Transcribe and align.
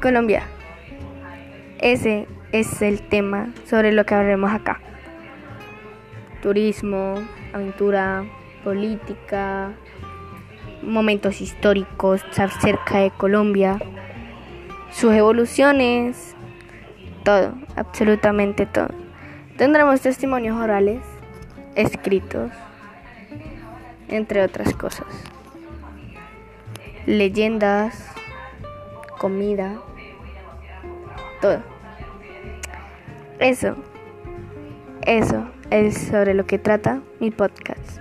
Colombia. 0.00 0.42
Ese 1.78 2.26
es 2.52 2.82
el 2.82 3.02
tema 3.02 3.52
sobre 3.66 3.92
lo 3.92 4.04
que 4.04 4.14
hablaremos 4.14 4.52
acá. 4.52 4.80
Turismo, 6.42 7.14
aventura, 7.52 8.24
política, 8.64 9.72
momentos 10.82 11.40
históricos 11.40 12.22
acerca 12.36 12.98
de 12.98 13.10
Colombia, 13.10 13.78
sus 14.90 15.12
evoluciones, 15.12 16.34
todo, 17.22 17.54
absolutamente 17.76 18.66
todo. 18.66 18.88
Tendremos 19.56 20.00
testimonios 20.00 20.56
orales, 20.56 21.00
escritos, 21.74 22.50
entre 24.08 24.42
otras 24.42 24.74
cosas. 24.74 25.06
Leyendas, 27.06 28.09
comida, 29.20 29.78
todo. 31.42 31.62
Eso, 33.38 33.76
eso 35.02 35.46
es 35.70 35.98
sobre 36.08 36.32
lo 36.32 36.46
que 36.46 36.58
trata 36.58 37.02
mi 37.20 37.30
podcast. 37.30 38.00